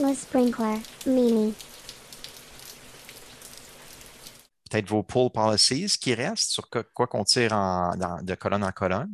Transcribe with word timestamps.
Le 0.00 0.14
sprinkler, 0.14 0.76
Mimi. 1.06 1.52
Peut-être 4.70 4.88
vos 4.90 5.02
pull 5.02 5.30
policies 5.30 5.98
qui 5.98 6.14
restent 6.14 6.50
sur 6.52 6.70
que- 6.70 6.82
quoi 6.94 7.08
qu'on 7.08 7.24
tire 7.24 7.52
en- 7.52 7.96
dans- 7.96 8.22
de 8.22 8.34
colonne 8.36 8.62
en 8.62 8.70
colonne? 8.70 9.10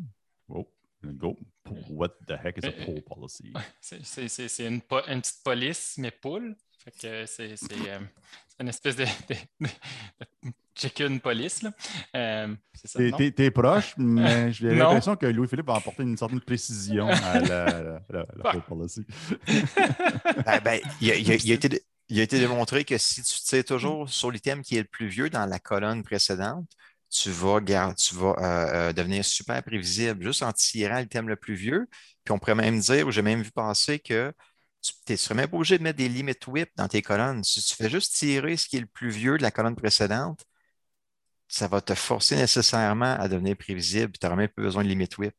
Oh, 0.48 0.66
go. 1.02 1.38
What 1.88 2.10
the 2.26 2.32
heck 2.44 2.58
is 2.58 2.66
a 2.66 2.72
poll 2.84 3.00
policy? 3.02 3.52
C'est- 3.80 4.04
une, 4.66 4.82
petite 5.22 5.42
police, 5.42 5.95
mais 5.96 6.11
c'est, 7.57 7.73
euh, 7.89 8.01
c'est 8.48 8.61
une 8.61 8.69
espèce 8.69 8.96
de, 8.96 9.05
de- 9.05 9.69
de 10.85 10.89
chicken 10.89 11.21
police. 11.21 11.62
là. 11.62 11.71
Euh, 12.16 12.55
c'est 12.75 12.89
ça, 12.89 12.98
T'es- 12.98 13.11
non? 13.11 13.16
T'es 13.19 13.30
t'es 13.33 13.51
proche, 13.51 13.95
mais 13.98 14.53
j'ai 14.53 14.75
l'impression 14.75 15.16
que 15.16 15.27
Louis-Philippe 15.27 15.66
va 15.66 15.77
apporter 15.77 16.03
une 16.03 16.16
certaine 16.16 16.41
précision 16.41 17.09
à 17.09 17.41
la, 17.41 17.64
la, 17.83 18.01
la- 18.11 18.27
la 18.45 18.61
policy. 18.61 19.05
Ben, 20.47 20.61
ben, 20.62 20.80
il, 21.01 21.11
a, 21.11 21.16
il 21.16 21.30
a- 21.33 21.34
il 21.37 21.51
a 21.51 21.55
été, 21.55 21.69
dé- 21.69 21.83
il 22.09 22.20
a 22.20 22.23
été 22.23 22.39
démontré 22.39 22.84
que 22.84 22.98
si 22.98 23.23
tu 23.23 23.41
tires 23.41 23.65
toujours 23.65 24.09
sur 24.09 24.30
l'item 24.30 24.62
qui 24.62 24.77
est 24.77 24.83
le 24.83 24.89
plus 24.89 25.09
vieux 25.09 25.30
dans 25.30 25.47
la 25.47 25.59
colonne 25.59 26.02
précédente, 26.02 26.66
tu 27.11 27.30
vas, 27.30 27.61
gar- 27.61 27.95
tu 27.95 28.14
vas 28.14 28.34
euh, 28.39 28.89
euh, 28.91 28.92
devenir 28.92 29.25
super 29.25 29.62
prévisible 29.62 30.23
juste 30.25 30.42
en 30.42 30.53
tirant 30.53 30.98
l'item 30.98 31.28
le 31.28 31.37
plus 31.37 31.55
vieux. 31.55 31.87
Puis 32.25 32.33
on 32.33 32.39
pourrait 32.39 32.55
même 32.56 32.80
dire, 32.80 33.06
ou 33.06 33.11
j'ai 33.11 33.23
même 33.23 33.42
vu 33.42 33.51
passer 33.53 33.98
que 33.98 34.33
tu 34.83 35.12
ne 35.12 35.16
serais 35.16 35.34
même 35.34 35.48
pas 35.48 35.56
obligé 35.56 35.78
de 35.78 35.83
mettre 35.83 35.97
des 35.98 36.09
limit 36.09 36.34
whip 36.48 36.69
dans 36.77 36.89
tes 36.89 37.01
colonnes. 37.03 37.42
Si 37.45 37.62
tu 37.62 37.75
fais 37.75 37.89
juste 37.89 38.14
tirer 38.14 38.56
ce 38.56 38.66
qui 38.69 38.77
est 38.77 38.80
le 38.80 38.87
plus 38.87 39.11
vieux 39.11 39.39
de 39.39 39.42
la 39.42 39.51
colonne 39.51 39.77
précédente, 39.77 40.45
ça 41.48 41.69
va 41.69 41.80
te 41.80 41.95
forcer 41.95 42.37
nécessairement 42.37 43.15
à 43.15 43.29
devenir 43.29 43.57
prévisible. 43.57 44.12
Tu 44.12 44.27
n'auras 44.27 44.37
même 44.37 44.48
pas 44.48 44.62
besoin 44.62 44.83
de 44.83 44.89
limit 44.89 45.09
whip. 45.19 45.34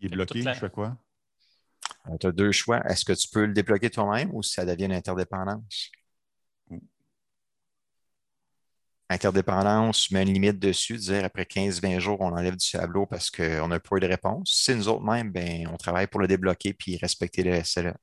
Il 0.00 0.06
est 0.06 0.14
bloqué, 0.14 0.42
je 0.42 0.52
fais 0.52 0.70
quoi? 0.70 0.96
tu 2.20 2.26
as 2.26 2.32
deux 2.32 2.52
choix. 2.52 2.80
Est-ce 2.88 3.04
que 3.04 3.12
tu 3.12 3.28
peux 3.28 3.46
le 3.46 3.52
débloquer 3.52 3.90
toi-même 3.90 4.30
ou 4.32 4.42
ça 4.42 4.64
devient 4.64 4.84
une 4.84 4.92
interdépendance? 4.92 5.90
Interdépendance, 9.08 10.02
tu 10.02 10.14
mets 10.14 10.22
une 10.22 10.32
limite 10.32 10.58
dessus, 10.58 10.96
dire 10.96 11.24
après 11.24 11.44
15-20 11.44 12.00
jours, 12.00 12.20
on 12.20 12.32
enlève 12.32 12.56
du 12.56 12.70
tableau 12.70 13.06
parce 13.06 13.30
qu'on 13.30 13.68
n'a 13.68 13.78
pas 13.78 13.96
eu 13.96 14.00
de 14.00 14.06
réponse. 14.06 14.50
Si 14.52 14.74
nous 14.74 14.88
autres 14.88 15.04
même, 15.04 15.30
ben, 15.30 15.68
on 15.72 15.76
travaille 15.76 16.08
pour 16.08 16.20
le 16.20 16.26
débloquer 16.26 16.74
puis 16.74 16.96
respecter 16.96 17.44
le 17.44 17.62
SLA. 17.62 17.94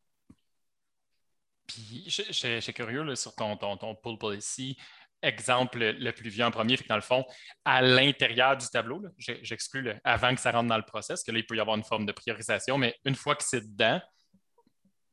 Puis, 1.68 2.06
je 2.08 2.60
suis 2.60 2.74
curieux 2.74 3.04
là, 3.04 3.16
sur 3.16 3.36
ton, 3.36 3.58
ton, 3.58 3.76
ton 3.78 3.96
pull 3.96 4.18
policy. 4.18 4.78
Exemple 5.24 5.80
le, 5.80 6.12
plus 6.12 6.30
vieux 6.30 6.44
en 6.44 6.52
premier, 6.52 6.76
fait 6.78 6.84
que 6.84 6.90
dans 6.90 6.96
le 6.96 7.02
fond, 7.02 7.26
à 7.64 7.82
l'intérieur 7.82 8.58
du 8.58 8.68
tableau, 8.68 9.02
j'exclus 9.18 9.90
avant 10.04 10.36
que 10.36 10.42
ça 10.42 10.52
rentre 10.52 10.68
dans 10.68 10.78
le 10.78 10.84
process, 10.84 11.24
que 11.24 11.32
là, 11.32 11.40
il 11.40 11.46
peut 11.46 11.56
y 11.56 11.60
avoir 11.62 11.78
une 11.78 11.84
forme 11.84 12.06
de 12.06 12.12
priorisation, 12.12 12.78
mais 12.78 12.96
une 13.06 13.16
fois 13.16 13.36
que 13.36 13.44
c'est 13.44 13.62
dedans, 13.62 14.02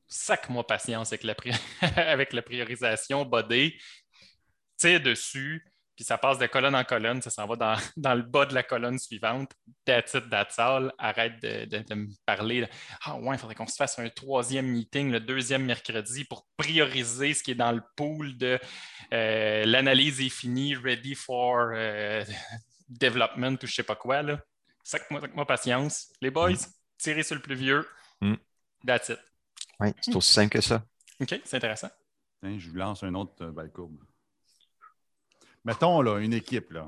sac-moi 0.09 0.67
patience 0.67 1.13
avec 1.13 1.23
la, 1.23 1.35
pri- 1.35 1.57
avec 1.97 2.33
la 2.33 2.43
priorisation 2.43 3.25
tire 4.77 5.01
dessus, 5.01 5.70
puis 6.01 6.07
ça 6.07 6.17
passe 6.17 6.39
de 6.39 6.47
colonne 6.47 6.75
en 6.75 6.83
colonne, 6.83 7.21
ça 7.21 7.29
s'en 7.29 7.47
va 7.47 7.57
dans, 7.57 7.77
dans 7.99 8.15
le 8.15 8.23
bas 8.23 8.47
de 8.47 8.55
la 8.55 8.63
colonne 8.63 8.99
suivante. 8.99 9.53
That's 9.85 10.15
it, 10.15 10.31
that's 10.31 10.59
all. 10.59 10.95
Arrête 10.97 11.43
de, 11.43 11.67
de- 11.67 11.85
de 11.87 11.95
me 11.95 12.09
parler. 12.25 12.67
Ah 13.05 13.19
ouais, 13.19 13.37
il 13.37 13.39
faudrait 13.39 13.55
qu'on 13.55 13.67
se 13.67 13.77
fasse 13.77 13.99
un 13.99 14.09
troisième 14.09 14.65
meeting 14.67 15.11
le 15.11 15.21
deuxième 15.21 15.67
mercredi 15.67 16.25
pour 16.25 16.47
prioriser 16.57 17.35
ce 17.35 17.43
qui 17.43 17.51
est 17.51 17.55
dans 17.55 17.73
le 17.73 17.83
pool 17.97 18.39
de 18.39 18.59
euh, 19.13 19.65
l'analyse 19.67 20.23
est 20.23 20.31
finie, 20.31 20.75
ready 20.75 21.15
for 21.15 21.69
euh, 21.75 22.25
development 22.89 23.59
ou 23.63 23.67
je 23.67 23.75
sais 23.75 23.83
pas 23.83 23.97
quoi. 23.97 24.23
Là. 24.23 24.41
Sac-moi 24.83 25.47
patience. 25.47 26.09
Les 26.23 26.31
boys, 26.31 26.55
tirez 26.97 27.25
sur 27.25 27.35
le 27.35 27.43
plus 27.43 27.57
vieux. 27.57 27.87
Mm. 28.23 28.37
That's 28.87 29.11
it. 29.11 29.19
Oui, 29.81 29.89
c'est 30.01 30.17
aussi 30.17 30.33
simple 30.33 30.55
que 30.55 30.63
ça. 30.63 30.83
OK, 31.21 31.39
c'est 31.45 31.57
intéressant. 31.59 31.91
Tiens, 32.43 32.59
je 32.59 32.71
vous 32.71 32.77
lance 32.77 33.03
un 33.03 33.15
autre 33.15 33.35
euh, 33.43 33.69
courbe. 33.69 33.99
Mettons 35.65 36.01
là, 36.03 36.19
une 36.19 36.33
équipe, 36.33 36.73
là, 36.73 36.87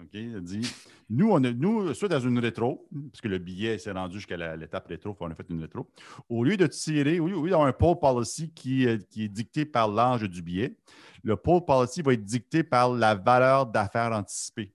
OK, 0.00 0.08
elle 0.14 0.40
dit 0.42 0.66
nous, 1.08 1.30
on 1.30 1.44
a, 1.44 1.52
nous, 1.52 1.92
soit 1.94 2.08
dans 2.08 2.18
une 2.20 2.38
rétro, 2.38 2.88
parce 3.12 3.20
que 3.20 3.28
le 3.28 3.38
billet 3.38 3.78
s'est 3.78 3.92
rendu 3.92 4.16
jusqu'à 4.16 4.56
l'étape 4.56 4.86
rétro, 4.88 5.16
on 5.20 5.30
a 5.30 5.34
fait 5.34 5.46
une 5.50 5.60
rétro. 5.60 5.88
Au 6.28 6.42
lieu 6.42 6.56
de 6.56 6.66
tirer, 6.66 7.16
lieu, 7.16 7.20
au 7.36 7.44
lieu 7.44 7.50
d'avoir 7.50 7.68
un 7.68 7.72
poll 7.72 7.98
policy 7.98 8.50
qui, 8.52 8.84
est- 8.84 9.08
qui 9.08 9.24
est 9.24 9.28
dicté 9.28 9.64
par 9.64 9.88
l'âge 9.88 10.22
du 10.22 10.42
billet, 10.42 10.76
le 11.22 11.36
poll 11.36 11.64
policy 11.64 12.02
va 12.02 12.14
être 12.14 12.24
dicté 12.24 12.64
par 12.64 12.92
la 12.92 13.14
valeur 13.14 13.66
d'affaires 13.66 14.12
anticipée. 14.12 14.72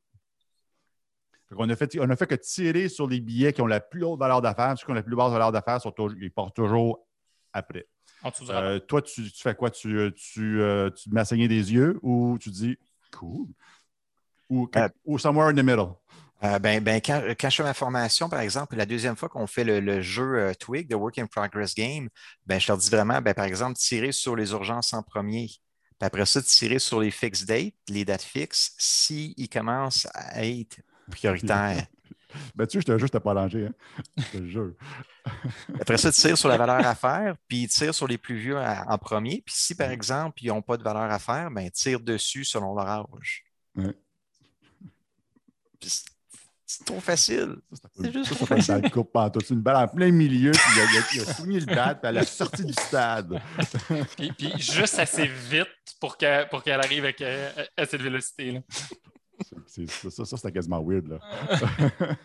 on, 1.58 1.68
a 1.70 1.76
fait, 1.76 1.98
on 2.00 2.10
a 2.10 2.16
fait 2.16 2.28
que 2.28 2.36
tirer 2.36 2.88
sur 2.90 3.08
les 3.08 3.20
billets 3.20 3.52
qui 3.54 3.62
ont 3.62 3.68
la 3.68 3.80
plus 3.82 4.04
haute 4.04 4.20
valeur 4.20 4.42
d'affaires, 4.42 4.78
ceux 4.78 4.86
qui 4.86 4.92
ont 4.92 4.96
la 4.96 5.04
plus 5.04 5.16
basse 5.16 5.32
valeur 5.32 5.52
d'affaires, 5.52 5.80
ils 6.22 6.32
partent 6.32 6.56
toujours 6.56 7.06
après. 7.52 7.88
En. 8.22 8.32
Euh, 8.50 8.80
toi, 8.80 9.02
tu, 9.02 9.32
tu 9.32 9.42
fais 9.42 9.56
quoi? 9.56 9.70
Tu, 9.72 9.98
euh, 9.98 10.12
tu, 10.12 10.62
euh, 10.62 10.90
tu 10.92 11.10
à 11.18 11.26
saigner 11.26 11.48
des 11.48 11.74
yeux 11.74 11.98
ou 12.04 12.38
tu 12.40 12.50
dis 12.50 12.78
cool? 13.12 13.48
Ou, 14.50 14.70
Euh, 14.76 14.90
ou 15.06 15.18
somewhere 15.20 15.50
in 15.50 15.56
the 15.56 15.64
middle? 15.64 15.96
Euh, 16.44 16.58
ben, 16.58 16.82
ben, 16.82 17.02
quand, 17.02 17.22
quand 17.40 17.50
je 17.50 17.58
fais 17.58 17.64
ma 17.64 17.74
formation, 17.74 18.30
par 18.30 18.40
exemple, 18.40 18.76
la 18.78 18.86
deuxième 18.86 19.18
fois 19.18 19.28
qu'on 19.28 19.46
fait 19.46 19.66
le, 19.66 19.82
le 19.82 20.02
jeu 20.02 20.40
euh, 20.40 20.54
Twig, 20.54 20.88
de 20.88 20.96
Work 20.96 21.18
in 21.18 21.28
Progress 21.28 21.76
Game, 21.76 22.10
ben, 22.46 22.60
je 22.60 22.68
leur 22.68 22.78
dis 22.78 22.90
vraiment, 22.90 23.22
ben, 23.22 23.34
par 23.34 23.46
exemple, 23.46 23.78
tirer 23.78 24.14
sur 24.14 24.36
les 24.36 24.52
urgences 24.52 24.94
en 24.94 25.04
premier. 25.04 25.48
Puis 25.48 26.08
après 26.08 26.26
ça, 26.26 26.42
tirer 26.42 26.80
sur 26.80 27.02
les 27.02 27.12
fixed 27.12 27.46
dates, 27.46 27.74
les 27.90 28.06
dates 28.06 28.24
fixes, 28.24 28.74
s'ils 28.78 29.50
commencent 29.50 30.08
à 30.14 30.46
être 30.46 30.80
prioritaires. 31.12 31.86
Ben, 32.56 32.68
tu 32.68 32.74
sais, 32.74 32.82
je 32.82 32.86
te 32.86 32.98
jure, 32.98 33.08
je 33.08 33.12
t'ai 33.12 33.20
pas 33.20 33.34
rangé. 33.34 33.66
Hein? 33.68 33.74
Je 34.18 34.38
te 34.40 34.46
jure. 34.46 34.74
Après 35.82 35.98
ça, 35.98 36.12
tire 36.12 36.38
sur 36.38 36.50
la 36.50 36.58
valeur 36.58 36.86
à 36.86 36.96
faire, 36.96 37.36
puis 37.48 37.68
tire 37.68 37.94
sur 37.94 38.08
les 38.08 38.18
plus 38.18 38.36
vieux 38.38 38.58
à- 38.58 38.86
en 38.88 38.98
premier. 38.98 39.42
Puis 39.46 39.56
si, 39.58 39.76
par 39.76 39.90
exemple, 39.92 40.44
ils 40.44 40.48
n'ont 40.48 40.62
pas 40.62 40.78
de 40.78 40.84
valeur 40.84 41.04
à 41.12 41.20
faire, 41.20 41.50
ben, 41.52 41.70
tire 41.72 42.00
dessus 42.00 42.46
selon 42.46 42.76
leur 42.76 42.88
âge. 42.88 43.44
Ouais. 43.76 43.94
Puis 45.80 45.90
c'est- 45.90 46.86
trop 46.86 47.00
facile. 47.00 47.56
C'est 48.00 48.14
juste 48.14 48.30
Ça, 48.30 48.36
trop 48.46 48.62
ça 48.62 48.78
une 48.78 48.90
coupe 48.92 49.12
balle 49.14 49.76
en 49.76 49.88
plein 49.88 50.12
milieu, 50.12 50.52
puis 50.52 50.62
il 50.76 50.82
a, 50.82 50.86
il 51.14 51.20
a, 51.20 51.24
a 51.24 51.34
soigné 51.34 51.60
le 51.60 51.66
bat, 51.66 51.96
puis 51.96 52.08
à 52.08 52.12
la 52.12 52.24
sortie 52.24 52.64
du 52.64 52.74
stade. 52.74 53.42
Puis, 54.16 54.32
puis 54.34 54.54
juste 54.60 55.00
assez 55.00 55.26
vite 55.26 55.68
pour 56.00 56.16
qu'elle 56.16 56.48
pour 56.50 56.62
qu'elle 56.64 56.80
arrive 56.80 57.04
avec, 57.06 57.22
euh, 57.22 57.50
à 57.76 57.86
cette 57.88 58.02
vélocité. 58.02 58.52
là. 58.52 58.60
C'est- 59.66 60.10
ça, 60.10 60.26
ça 60.26 60.38
c'était 60.38 60.52
quasiment 60.52 60.82
weird. 60.84 61.08
Là. 61.08 61.20